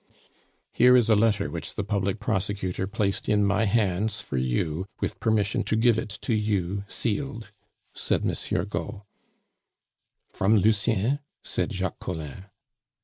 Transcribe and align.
"Here 0.73 0.97
is 0.97 1.11
a 1.11 1.15
letter 1.15 1.51
which 1.51 1.75
the 1.75 1.83
public 1.83 2.19
prosecutor 2.19 2.87
placed 2.87 3.29
in 3.29 3.45
my 3.45 3.65
hands 3.65 4.19
for 4.19 4.35
you, 4.35 4.87
with 4.99 5.19
permission 5.19 5.63
to 5.65 5.75
give 5.75 5.99
it 5.99 6.09
to 6.23 6.33
you 6.33 6.83
sealed," 6.87 7.51
said 7.93 8.25
Monsieur 8.25 8.65
Gault. 8.65 9.05
"From 10.31 10.57
Lucien?" 10.57 11.19
said 11.43 11.71
Jacques 11.71 11.99
Collin. 11.99 12.45